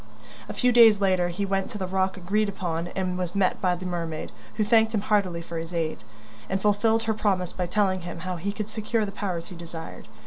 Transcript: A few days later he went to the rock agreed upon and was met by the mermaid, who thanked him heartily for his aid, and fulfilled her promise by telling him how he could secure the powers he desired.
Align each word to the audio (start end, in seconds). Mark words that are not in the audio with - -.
A 0.49 0.53
few 0.53 0.71
days 0.71 0.99
later 0.99 1.29
he 1.29 1.45
went 1.45 1.69
to 1.69 1.77
the 1.77 1.85
rock 1.85 2.17
agreed 2.17 2.49
upon 2.49 2.87
and 2.95 3.19
was 3.19 3.35
met 3.35 3.61
by 3.61 3.75
the 3.75 3.85
mermaid, 3.85 4.31
who 4.55 4.63
thanked 4.63 4.95
him 4.95 5.01
heartily 5.01 5.43
for 5.43 5.59
his 5.59 5.75
aid, 5.75 6.03
and 6.49 6.59
fulfilled 6.59 7.03
her 7.03 7.13
promise 7.13 7.53
by 7.53 7.67
telling 7.67 8.01
him 8.01 8.21
how 8.21 8.37
he 8.37 8.51
could 8.51 8.67
secure 8.67 9.05
the 9.05 9.11
powers 9.11 9.49
he 9.49 9.55
desired. 9.55 10.07